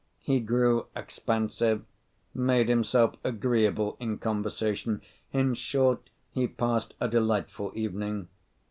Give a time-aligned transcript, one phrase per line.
[0.23, 1.85] He grew expansive,
[2.33, 8.27] made himself agreeable in conversation, in short, he passed a delightful evening.